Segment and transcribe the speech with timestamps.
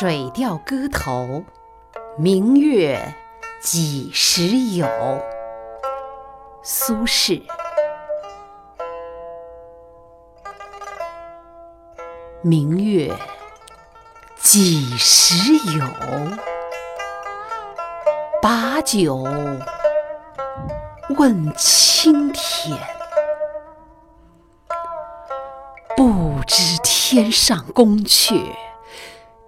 [0.02, 1.10] 《水调歌头·
[2.16, 3.14] 明月
[3.60, 4.46] 几时
[4.78, 4.86] 有》
[6.62, 7.42] 苏轼。
[12.40, 13.14] 明月
[14.38, 15.84] 几时有？
[18.40, 19.16] 把酒
[21.18, 22.78] 问青天。
[25.94, 28.42] 不知天上宫阙。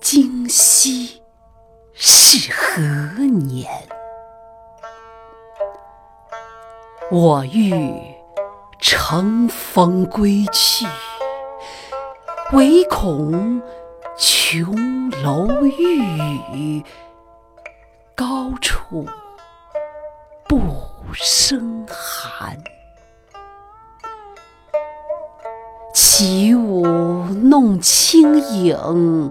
[0.00, 1.22] 今夕
[1.92, 2.80] 是何
[3.22, 3.68] 年？
[7.10, 7.72] 我欲
[8.80, 10.86] 乘风归去，
[12.52, 13.60] 唯恐
[14.16, 15.98] 琼楼玉
[16.54, 16.84] 宇，
[18.14, 19.06] 高处
[20.48, 20.58] 不
[21.12, 22.56] 胜寒。
[25.92, 26.86] 起舞
[27.26, 29.30] 弄清影。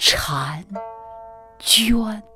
[0.00, 0.64] 婵
[1.58, 2.29] 娟。